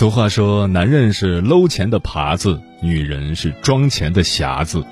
[0.00, 4.82] 俗话说，男人是搂钱的耙子，女人是装钱的匣子。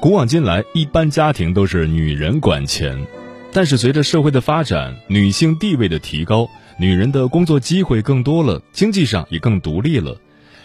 [0.00, 3.06] 古往今来，一般家庭都是女人管钱，
[3.52, 6.48] 但是随着社会的发展，女性地位的提高，
[6.80, 10.16] 女人的工作机会更多了，经济上也更独立了，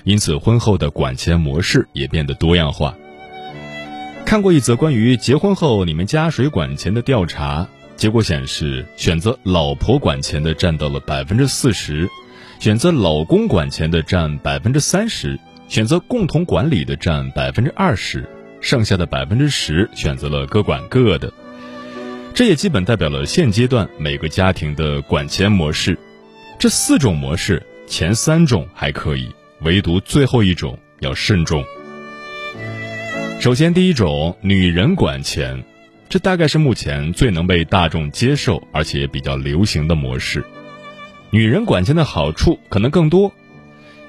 [0.03, 2.95] 因此婚后的管钱模式也变得多样化。
[4.25, 12.09] 看过一则关于结婚后你们家谁管钱的调查，结果显示，选择老婆管钱的占到了百分之四十。
[12.59, 18.27] 选择老公管钱的占百分之三十，选择共同管理的占百分之二十，
[18.59, 21.31] 剩下的百分之十选择了各管各的。
[22.33, 25.97] 这也基本代表了现阶段每个家庭的管钱模式。
[26.59, 31.63] 这四种模式，前三种还可以，唯独最后一种要慎重。
[33.39, 35.63] 首先，第一种女人管钱，
[36.09, 40.43] 这大概是目前最能被大众接受而且比较流行的模式。
[41.31, 43.31] 女人管钱的好处可能更多，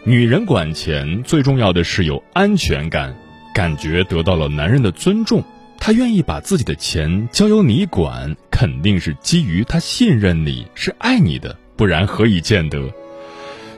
[0.04, 3.14] 女人管钱最重要的是有安全感，
[3.54, 5.44] 感觉得到了男人的尊重，
[5.78, 12.90] 他愿意把自己的钱交由你管，肯定是基于他信任你是爱你的，不然何以见得？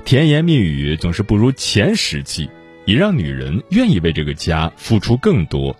[0.04, 2.48] 甜言蜜语总是不如钱实际，
[2.84, 5.76] 也让女人愿意为这个家付出更多。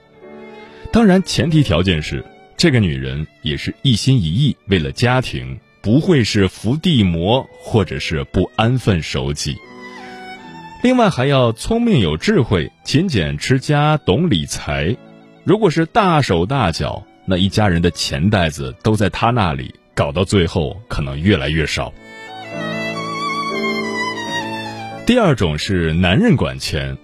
[0.90, 2.24] 当然，前提条件是
[2.56, 5.58] 这个女人也是一心一意为了家庭。
[5.82, 9.56] 不会是伏地魔，或者是不安分守己。
[10.82, 14.96] 另外还要聪明有智慧，勤俭持家，懂理财。
[15.44, 21.92] 如果是大手大脚，那一家人的钱袋子都在他那里，搞到最后可能越来越少。
[25.04, 26.96] 第二种是男人管钱，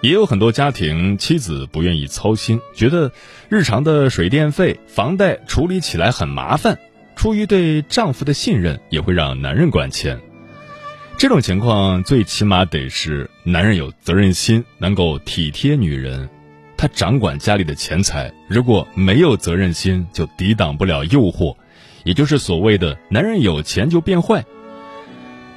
[0.00, 3.12] 也有很多家庭妻子不愿意操心，觉得
[3.50, 6.78] 日常的水电费、房贷处理起来很麻烦。
[7.16, 10.20] 出于对丈夫的信任，也会让男人管钱。
[11.18, 16.28] 这种情况最起码得是男人有责任心，能够体贴女人。
[16.76, 21.54] 他掌管家里的钱财，如果没有责任心，就抵挡不了诱惑，
[22.02, 24.44] 也就是所谓的“男人有钱就变坏”。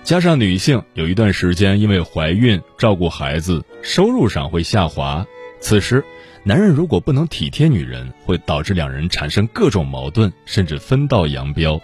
[0.04, 5.26] 加上女性有一段时间因为怀孕、照顾孩子，收入上会下滑，
[5.60, 6.04] 此时。
[6.48, 11.82] 男人如果不能体贴女人，会导致两人产生各种矛盾，甚至分道扬镳。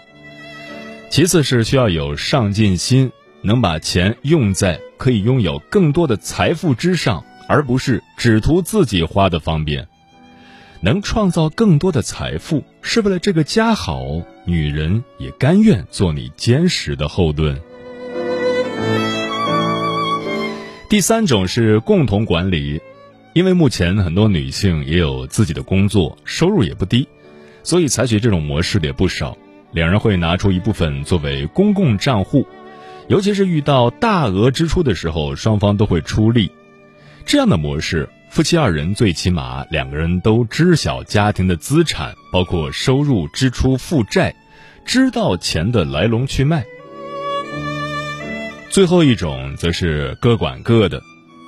[1.10, 3.10] 其次是需要有上进心，
[3.42, 9.88] 能把钱用在可以拥有更多的财富之上，而不是只图自己花的方便。
[10.80, 14.04] 能创造更多的财富，是为了这个家好，
[14.44, 17.60] 女人也甘愿做你坚实的后盾。
[20.88, 22.80] 第三种是共同管理。
[23.34, 27.08] 因为目前很多女性也有自己的工作，收入也不低，
[27.62, 29.36] 所以采取这种模式的也不少。
[29.72, 32.46] 两人会拿出一部分作为公共账户，
[33.08, 36.50] 尤其是遇到大额支出的时候，双方都会出力。
[37.24, 44.34] 这样的模式，夫妻二人最起码两个人都知晓家庭的资产，包括收入、支出、负债，
[44.84, 46.66] 知道钱的来龙去脉。
[48.68, 51.02] 最后一种则是各管各的，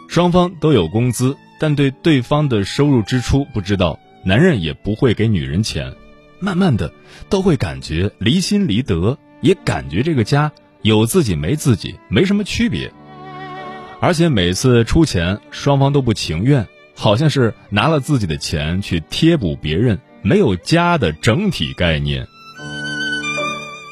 [0.08, 1.36] 双方都有工资。
[1.58, 5.92] 但对对方的收入支出不知道，男人也不会给女人钱，
[6.40, 6.92] 慢慢的
[7.28, 10.50] 都会感觉离心离德，也感觉这个家
[10.82, 12.92] 有自己没自己没什么区别，
[14.00, 22.26] 而且每次出钱双方都不情愿，好像是拿了自己的钱去贴补别人，没有家的整体概念。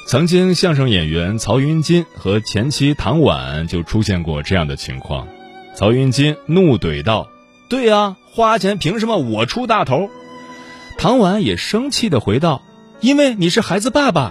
[0.08, 5.26] 曾经相声演员曹云金和前妻唐婉就出现过这样的情况，
[5.74, 7.28] 曹云金怒怼道。
[7.72, 10.10] 对呀，花钱凭什么我出大头？
[10.98, 12.60] 唐婉也生气的回道
[13.00, 14.30] ：“因为你是孩子爸爸。”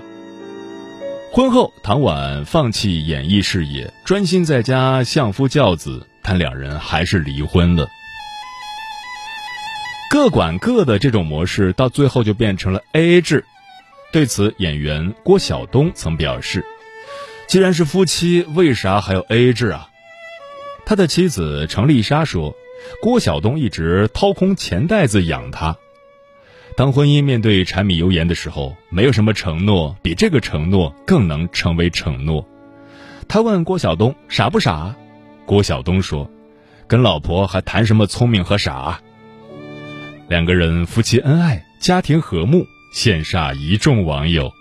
[1.34, 7.88] 婚后，唐婉放弃演艺事业，专心在家相夫教子，但两人还是离婚了。
[10.12, 13.44] 各管各的这种模式，到最后就变成了 A A 制。
[14.12, 16.64] 对此，演员郭晓东曾表示
[17.50, 19.90] ：“既然是夫妻，为啥还要 A A 制啊？”
[20.86, 22.54] 他的妻子程丽莎说
[23.02, 25.78] ：“郭晓东一直掏空钱袋子养他。
[26.78, 32.48] 当婚姻面对柴米油盐的时候，没有什么承诺比这个承诺更能成为承诺。”
[33.28, 34.96] 他问郭晓东：“傻不傻？”
[35.46, 36.30] 郭晓东说
[36.88, 39.02] ：“跟老婆还谈什么聪明和傻？”
[40.30, 44.52] 两个人夫妻恩爱，家庭和睦，羡煞一众网友。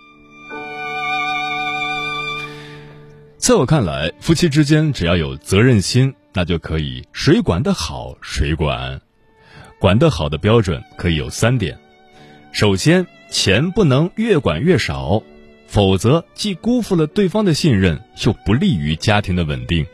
[3.37, 9.01] 在我看来，夫妻之间只要有责任心，那就可以谁管得好谁管。
[9.79, 11.77] 管得好的标准可以有三点：
[12.51, 15.23] 首先，钱不能越管越少，
[15.67, 19.85] 否则既辜负了对方的信任，又不利于家庭的稳定。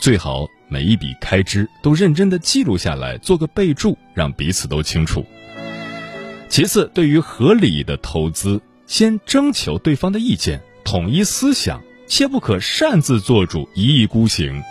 [0.00, 0.46] 最好。
[0.70, 5.24] 每一笔开支都认真的记录下来，做个备注，让彼此都清楚。
[6.50, 14.62] 其次，对于合理的投资，先征求对方的意见，统一思想，切不可擅自做主，一意孤行。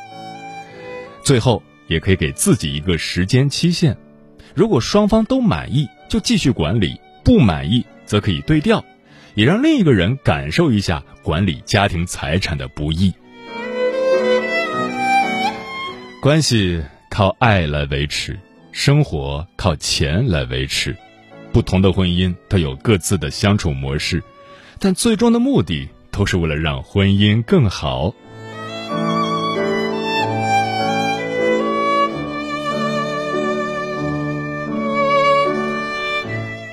[1.27, 3.97] 最后，也可以给自己一个时间期限，
[4.55, 6.91] 如果双方都满意，就继续管理；
[7.21, 8.81] 不满意，则可以对调，
[9.35, 13.13] 也让另一个人感受一下管理家庭财产的不易。
[16.21, 18.39] 关系靠爱来维持，
[18.71, 20.95] 生活靠钱来维持。
[21.51, 24.23] 不同的婚姻都有各自的相处模式，
[24.79, 28.15] 但最终的目的都是为了让婚姻更好。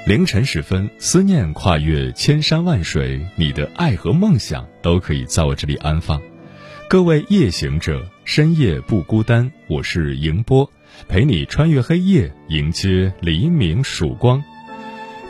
[0.06, 6.20] 凌晨时分，思念跨越千山万水，你的爱和梦想都可以在我这里安放。
[6.90, 9.50] 各位夜行者，深夜不孤单。
[9.66, 10.70] 我是迎波，
[11.08, 14.44] 陪你穿越黑夜，迎接黎明曙光。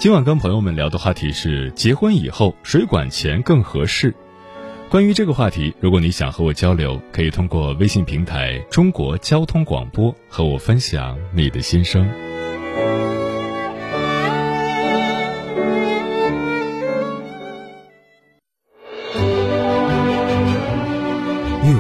[0.01, 4.13] 今晚跟朋友们聊的话题是：结婚以后谁管钱更合适？
[4.91, 12.11] 关于这个话题，如果你想和我交流，可以通过微信平台“中国交通广播”和我分享你的心声。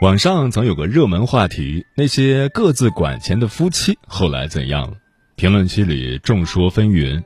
[0.00, 4.96] 网上曾有个热门话题：那些各自管钱的夫妻后来怎样了？
[5.34, 7.20] 评论区里众说纷纭。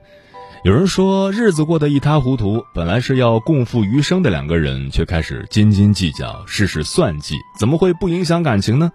[0.64, 8.90] 有人说日子过得一塌糊涂，本来是要共赴余生的两个人，却开始斤斤计较、事事算计，怎么会不影响感情呢？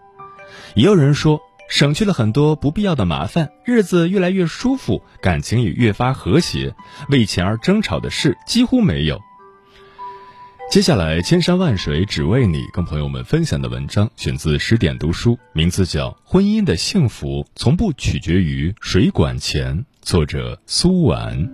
[0.74, 1.40] 也有人说
[1.70, 6.74] 省去了很多不必要的麻烦，日子越来越舒服，感情也越发和谐，
[7.10, 9.22] 为钱而争吵的事几乎没有。
[10.70, 21.50] 接下来，千山万水只为你，跟朋友们分享的文章选自十点读书，名字叫《婚姻的幸福从不取决于谁管钱》，作者苏婉。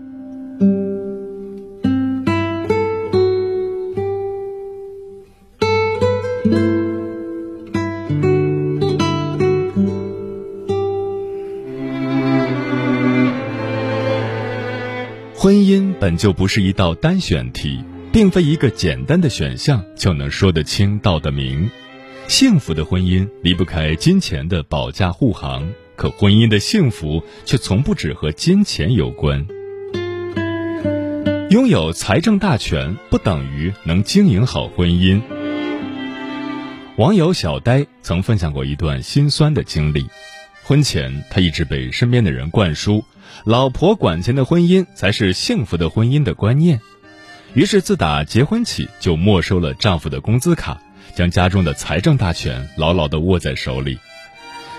[15.34, 17.82] 婚姻本就不是一道单选题。
[18.13, 21.67] 并非一个简单的选项就能说得清道得明。
[22.27, 29.43] 幸福的婚姻离不开金钱的保驾护航，可婚姻的幸福却从不只和金钱有关。
[31.50, 35.20] 拥有财政大权不等于能经营好婚姻。
[36.98, 40.05] 网友小呆曾分享过一段心酸的经历：
[40.63, 43.03] 婚前他一直被身边的人灌输
[43.43, 46.79] “老婆管钱的婚姻才是幸福的婚姻”的观念。
[47.55, 50.81] 于是，自打结婚起就没收了丈夫的工资卡，
[51.13, 54.00] 将家中的财政大权牢牢地握在手里。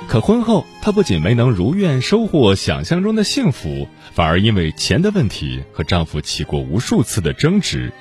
[0.08, 7.92] 可婚后，她不仅没能如愿收获想象中的幸福，反而因为钱的问题和丈夫起过无数次的争执。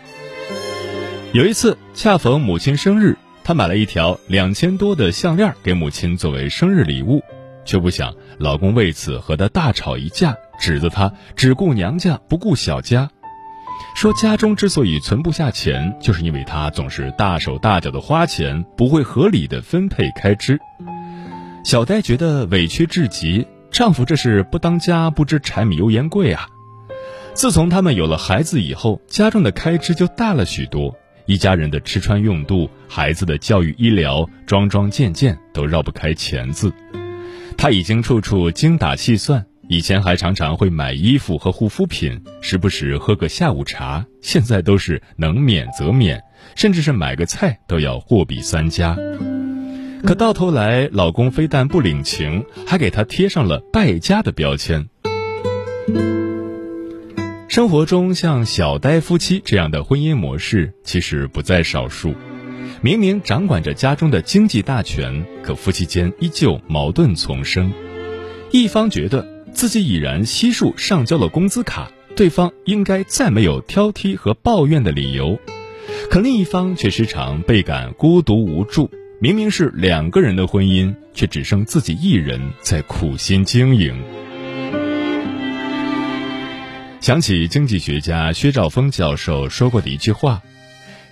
[1.34, 7.24] 有一次，恰逢母亲生日，她买了一条两千多的项链给母亲作为生日礼物。
[7.65, 13.10] 却不想老公为此和她大吵一架，指责她只顾娘家不顾小家，
[13.96, 20.60] 说家中之所以存不下钱，就是因为她总是大手大脚的花钱，不会合理的分配开支。
[21.63, 26.48] 小呆觉得委屈至极，丈夫这是不当家不知柴米油盐贵啊！
[27.34, 30.94] 自从他们有了孩子以后，家中的开支就大了许多。
[31.25, 36.74] 一家人的吃穿用度、孩子的教育、医疗，桩桩件件都绕不开钱字。
[37.58, 46.22] 他已经处处精打细算，以前还常常会买衣服和护肤品，时不时喝个下午茶，现在都是能免则免，
[46.55, 48.98] 甚至是买个菜都要货比三家。
[50.03, 54.89] 可到头来，老公非但不领情，还给她贴上了败家的标签。
[57.48, 62.13] 生活中像小呆夫妻这样的婚姻模式其实不在少数。
[62.82, 67.72] 明明掌管着家中的经济大权，可夫妻间依旧矛盾丛生。
[68.51, 75.38] 一方觉得自己已然悉数上交了工资卡，对方应该再没有挑剔和抱怨的理由；
[76.10, 78.89] 可另一方却时常倍感孤独无助。
[79.19, 83.95] 明明是两个人的婚姻，却只剩自己一人在苦心经营。
[87.00, 90.41] 想起经济学家薛兆丰教授说过的一句话：“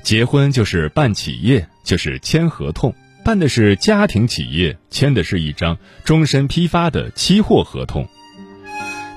[0.04, 2.94] 结婚就是办企业，就是签合同，
[3.24, 8.08] 办的是家庭企业，签的是一张终身批发的期货合同。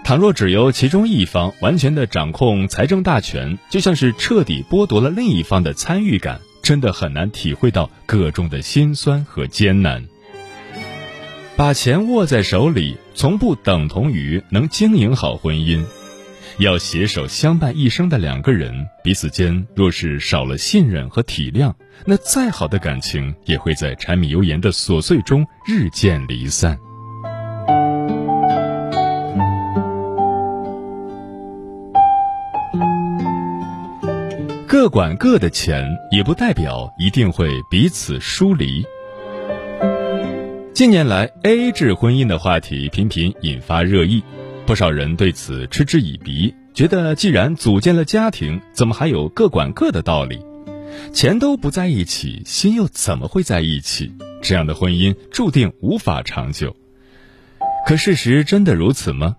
[0.04, 10.04] 倘若只由其中一方完全的掌控财政大权，就像是彻底剥夺了另一方的参与感，真的很难体会到个中的辛酸和艰难。
[11.56, 15.82] 把钱握在手里，从不等同于能经营好婚姻。”
[16.58, 21.72] 要携手相伴一生的两个人，彼此间若是少了信任和体谅，
[22.04, 26.78] 那再好的感情也会在柴米油盐的琐碎中日渐离散。
[34.84, 38.84] 各管各的钱，也不代表一定会彼此疏离。
[40.74, 44.22] 近年来，A A 制婚姻的话题频频引发热议。
[44.66, 50.44] 不少人对此嗤之以鼻，觉得既然组建了家庭，怎么还有各管各的道理？
[51.14, 54.12] 钱都不在一起，心又怎么会在一起？
[54.42, 56.76] 这样的婚姻注定无法长久。
[57.86, 59.36] 可事实真的如此吗？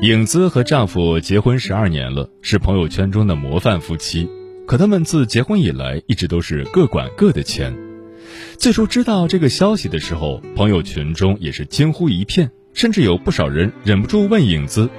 [0.00, 4.28] 影子和丈夫结婚十二年了，是朋友圈中的模范夫妻。
[4.66, 7.72] 可他们自结婚以来，一直都是各管各的钱。
[8.58, 12.50] 最初知道这个消息的时候，朋友群中也是惊呼一片。
[12.72, 14.90] 甚至有不少人忍不住问影子：“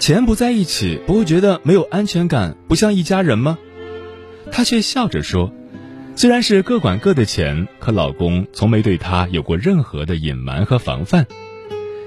[0.00, 3.58] 钱不在一起，不会觉得没有安全感，不像一家人吗？”
[4.50, 5.52] 她却笑着说
[6.16, 11.26] ：“虽然是各管各的钱，可老公从没对她有过任何的隐瞒和防范。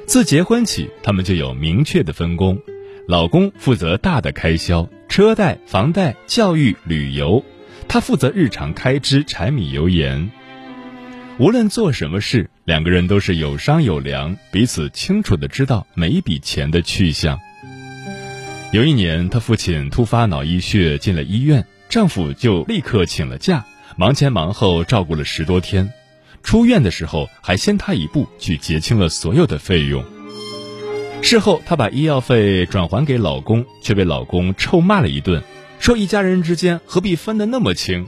[0.09, 2.59] 自结婚起，他们就有明确的分工：
[3.07, 7.43] 老公负责大的开销，车贷、房贷、教育、旅游；
[7.87, 10.31] 他负责日常开支，柴米油盐。”
[11.37, 17.39] 无论做什么事，两个人都是有商有量，彼此清楚的知道每一笔钱的去向。
[18.73, 23.63] 有一年，她父亲突发脑溢血进了医院，丈夫就立刻请了假，
[23.95, 25.93] 忙前忙后照顾了十多天。
[26.43, 30.03] 出院的时候，还先他一步去结清了所有的费用。
[31.21, 35.43] 事后，她把医药费转还给老公，却被老公臭骂了一顿，
[35.77, 38.07] 说一家人之间何必分得那么清。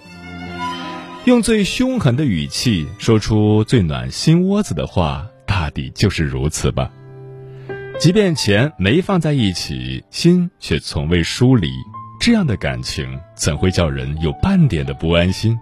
[1.26, 6.90] 用最凶狠的语气说出最暖心窝子的话，大抵就是如此吧。
[8.00, 11.70] 即便钱没放在一起，心却从未疏离，
[12.20, 15.60] 这样的感情怎会叫人有半点的不安心？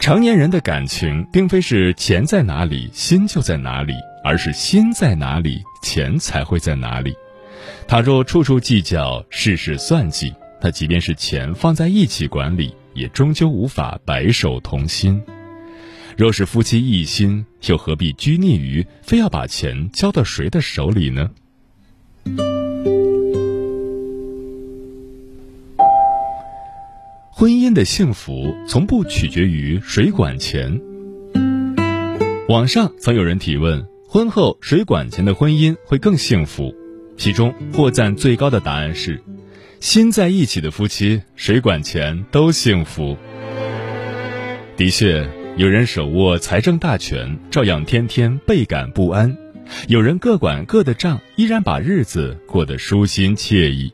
[0.00, 3.92] 成年人的感情，并非是钱在哪里，心就在哪里，
[4.24, 7.14] 而是心在哪里，钱才会在哪里。
[7.86, 12.74] 倘若处处计较，事事算计，那即便是钱放在一起管理。
[12.92, 15.22] 也终究无法白首同心。
[16.16, 21.30] 若是夫妻一心，又何必拘泥于非要把钱交到谁的手里呢？
[27.40, 30.78] 婚姻的幸福从不取决于谁管钱。
[32.50, 36.74] 网上曾有人提问：婚后谁管钱的婚姻会更幸福？
[37.16, 39.22] 其中获赞最高的答案是。
[39.80, 43.16] 心在一起的夫妻，谁管钱都幸福。
[44.76, 49.30] 的确，有人手握财政大权，照样天天倍感不安；
[49.88, 53.90] 有人各管各的账，依然把日子过得舒心惬意。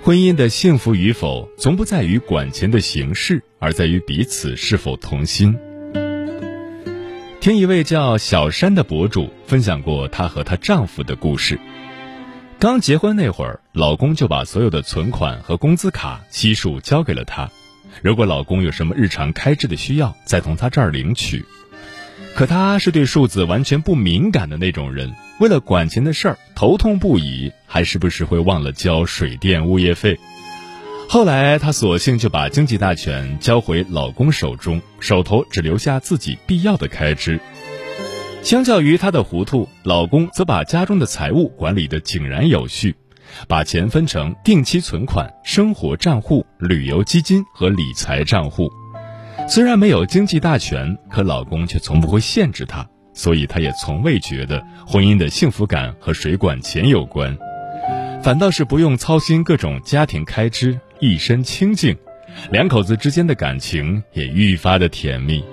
[0.00, 5.54] 婚姻的幸福与否，从不在于管钱的形式，而在于彼此是否同心。
[7.40, 11.58] 听一位叫小山的博主分享过她和她丈夫的故事。
[12.58, 17.50] 刚结婚那会儿，老公就把所有的存款和工资卡悉数交给了她，
[18.02, 21.44] 如果老公有什么日常开支的需要，再从她这儿领取。
[22.34, 30.18] 可她是对数字完全不敏感的那种人，为了管钱的事儿头痛不已，还时不时会忘了交水电物业费。
[31.08, 37.40] 后来，她索性就把经济大权交回老公手中，手头只留下自己必要的开支。
[38.42, 42.94] 相较于她的糊涂，老公则把家中的财务管理得井然有序，
[43.46, 48.70] 把钱分成定期存款、生活账户、旅游基金和理财账户。
[49.48, 52.86] 虽然没有经济大权，可老公却从不会限制她，
[53.18, 57.36] 所以他也从未觉得婚姻的幸福感和谁管钱有关，
[58.22, 60.78] 反倒是不用操心各种家庭开支。
[61.00, 61.96] 一身清静，
[62.52, 65.44] 两口子之间的感情也愈发的甜蜜。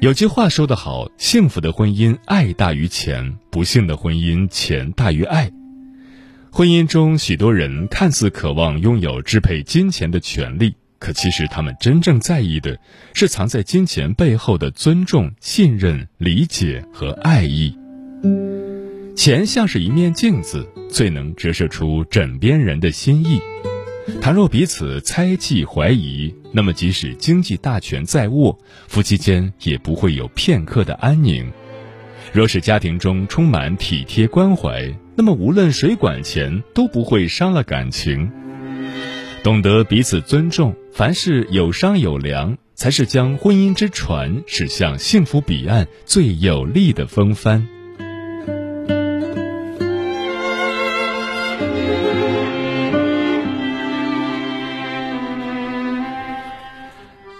[0.00, 5.50] 有句话说得好：幸福的婚姻爱大于钱，不幸的婚姻钱大于爱。
[6.52, 12.78] 婚姻中，许多人看似渴望拥有支配金钱的权利，可其实他们真正在意的
[13.12, 17.76] 是藏在金钱背后的尊重、信任、理解和爱意。
[19.16, 23.40] 钱像是一面镜子，最能折射出枕边人的心意。
[24.20, 28.56] 倘若彼此猜忌怀疑，那么即使经济大权在握，
[28.86, 31.50] 夫妻间也不会有片刻的安宁。
[32.32, 38.30] 若是家庭中充满体贴关怀，那么无论谁管钱，都不会伤了感情。
[39.42, 47.66] 懂得彼此尊重，凡事有商有量，才是将婚姻之船驶向幸福彼岸最有力的风帆。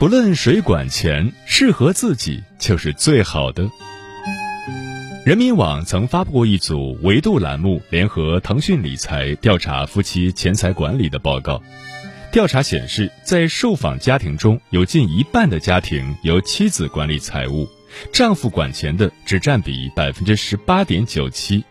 [0.00, 3.70] 不论谁管钱，适合自己就是最好的。
[5.24, 11.62] 人民网曾发布过一组维度栏目联合腾讯理财调查夫妻钱财管理的报告。
[12.32, 17.68] 调查显示，在受访家庭中，有近一半的家庭由妻子管理财务，
[18.12, 21.62] 丈夫管钱的只占比百分之十八点九七，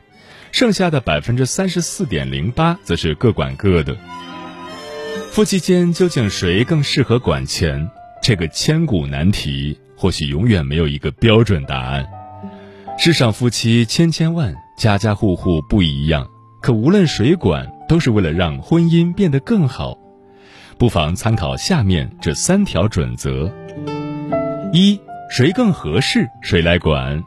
[0.53, 3.97] 剩下的百分之三十四点零八则是各管各的。
[5.29, 7.85] 夫妻间究竟谁更适合管钱？
[8.23, 12.07] 这个千古难题，或许永远没有一个标准答案。
[13.03, 16.29] 世上夫妻千千万，家家户户不一样，
[16.61, 19.97] 可无论谁管，都是为了让婚姻变得更好。
[20.77, 23.51] 不妨参考下面这三条准则：
[24.71, 27.23] 一，谁更合适，谁来管，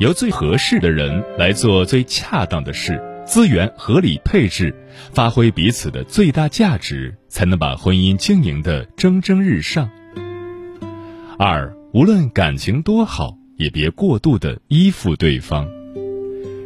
[0.00, 4.74] 由最合适的人来做最恰当的事，资源合理配置，
[5.12, 9.90] 发挥彼此的最大价值，才能把婚姻经营的蒸蒸日上。
[11.38, 15.68] 二，无论感情多好，也别过度的依附对方。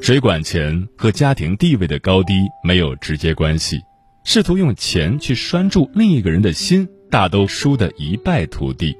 [0.00, 3.80] 谁管钱和家庭地位的高低没有直接关系，
[4.24, 8.96] 试图用钱去拴住另一个人的心，大都输得一败涂地。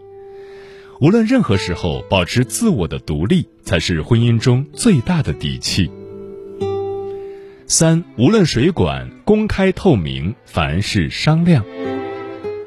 [1.01, 5.91] 无论任何时候，保持自我的独立，才是婚姻中最大的底气。
[7.67, 11.65] 三，无论谁管，公开透明，凡事商量，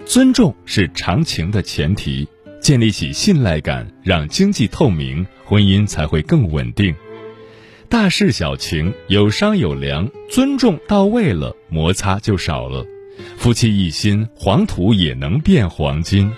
[0.06, 2.28] 尊重是长情的前提。
[2.66, 6.96] 建立起信赖感，让经济透明，婚姻才会更稳定。
[7.88, 12.84] 大事小情有商有量，尊重到位了，摩擦就少了。
[13.38, 16.34] 夫妻一心，黄土也能变黄金。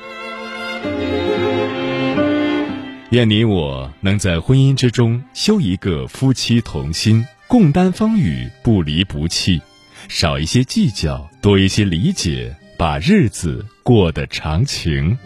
[3.12, 9.62] 愿你我能在婚姻之中修一个夫妻同心，共担风雨，不离不弃，
[10.10, 15.18] 少一些计较，多一些理解，把日子过得长情。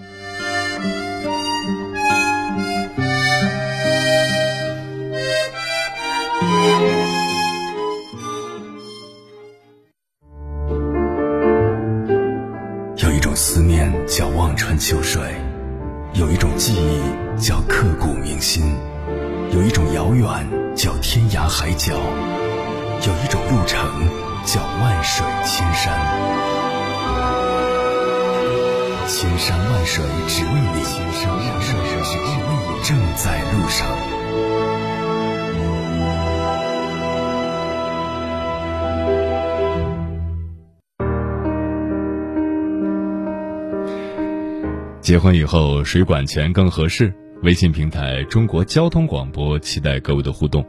[45.11, 47.13] 结婚以后谁管钱更合适？
[47.43, 50.65] 微信平台中国交通广播期待各位的互动。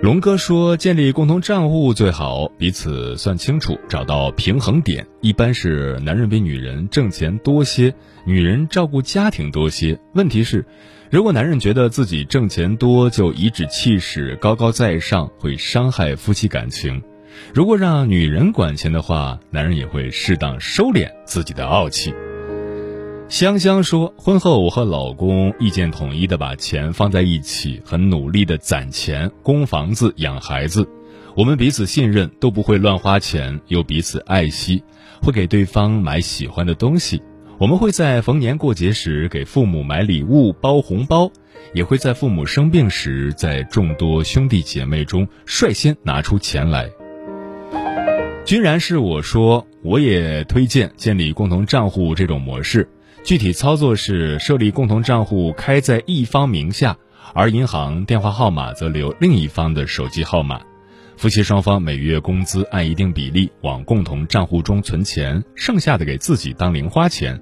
[0.00, 5.04] 龙哥说，建立共同账户最好彼此算清楚，找到平衡点。
[5.22, 7.92] 一般是男人比女人挣钱多些，
[8.24, 9.98] 女人照顾家庭多些。
[10.14, 10.64] 问题是，
[11.10, 17.02] 如果男人觉得自己挣钱多就颐指气使、高高在上，会伤害夫妻感情；
[17.52, 22.14] 如果让女人管钱的话，男人也会适当收敛自己的傲气。
[23.32, 30.86] 香香说，婚后我和老公意见统一的把钱放在一起，很努力的攒钱供房子、养孩子。
[31.34, 34.84] 我们彼此信任，都不会乱花钱，又彼此爱惜，
[35.22, 37.22] 会给对方买喜欢的东西。
[37.56, 41.32] 我们会在逢年过节时给父母买礼物、包红包，
[41.72, 46.90] 也会在父母生病时，在众多兄弟姐妹中率先拿出钱来。
[48.44, 52.86] 居然是我说，我也推荐建立共同账户这种模式。
[53.24, 56.96] 具体操作是设立共同账户开在一方名下，
[57.34, 60.60] 而银行电话号码则留另一方的手机号码。
[61.16, 67.40] 夫妻双方每月工资按一定比例往共同账户中存钱，剩下的给自己当零花钱。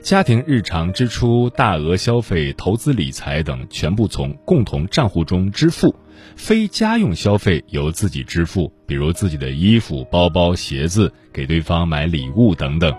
[0.00, 5.94] 家庭日常支出、大额消费、投资理财等全部从共同账户中支付，
[6.34, 12.96] 非家用消费由自己支付，比如自己的衣服、包包、鞋子，给对方买礼物等等。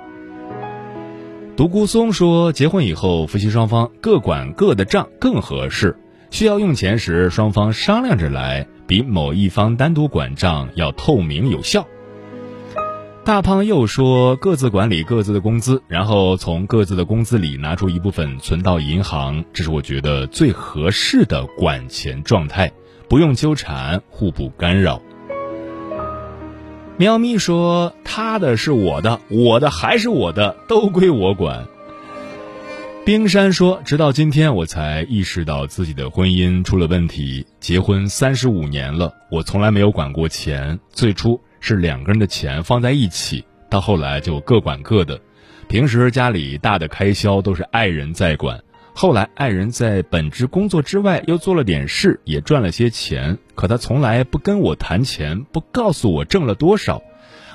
[1.58, 5.98] 独孤松说：“结婚以后，夫妻双方各管各的账更合适。
[6.32, 11.86] 需要用钱时，双方商量着来，比某一方单独管账要透明有效。”
[13.24, 22.72] 大胖又说：“各自管理各自的工资，然后从各自的工资里拿出一部分存到银行，这是我觉得最合适的管钱状态，
[23.08, 25.00] 不用纠缠，互不干扰。”
[27.02, 31.66] 喵咪说：“他的是我的，我的还是我的，都归我管。”
[33.04, 37.44] 冰山说：“直到今天，我才意识到自己的婚姻出了问题。
[37.60, 40.80] 结婚三十五年了，我从来没有管过钱。
[40.92, 45.20] 最初是两个人的钱放在一起，到后来就各管各的。
[45.68, 48.62] 平时家里大的开销都是爱人在管。”
[48.93, 53.38] 后来，爱人在本职工作之外又做了点事，也赚了些钱。
[53.56, 57.01] 可他从来不跟我谈钱，不告诉我挣了多少。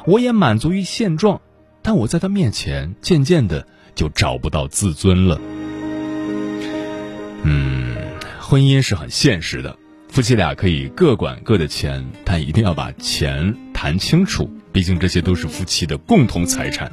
[0.07, 1.41] 我也满足于现状，
[1.83, 5.41] 但我在他面前渐渐的就找不到自尊了。
[7.43, 7.95] 嗯，
[8.41, 9.77] 婚姻是很现实的，
[10.09, 16.91] 夫妻俩可以各管各的钱，但一定要把钱谈清楚，毕竟这些都是夫妻的共同财产。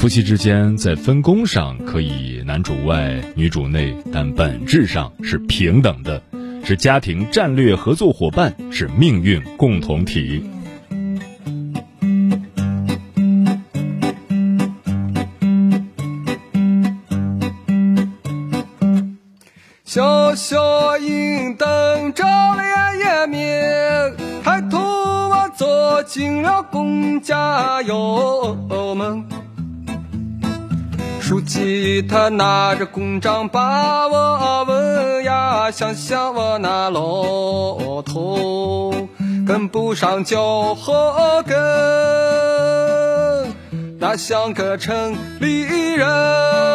[0.00, 6.22] 夫妻之间在分工上可以男主外女主内，但本质上是平等的，
[6.64, 10.42] 是家庭战略合作伙伴，是命运共同体。
[19.84, 23.38] 小小影灯照亮夜明，
[24.42, 25.66] 抬头我走
[26.04, 29.39] 进了公家院门。
[31.30, 38.92] 书记他拿着公章把我问呀，想想我那老头
[39.46, 41.54] 跟不上脚后跟，
[44.00, 45.62] 那像个城里
[45.94, 46.69] 人。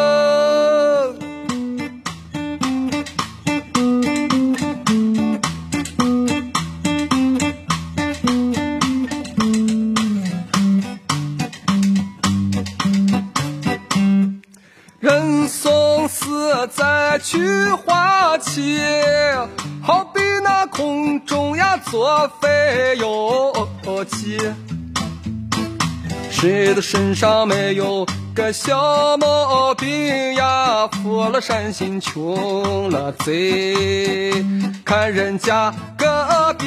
[26.76, 30.86] 的身上没有个小毛病呀？
[30.88, 34.44] 富了善心，穷了贼，
[34.84, 36.66] 看人家隔壁，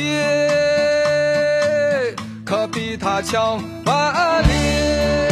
[2.43, 5.28] 可比他强万里。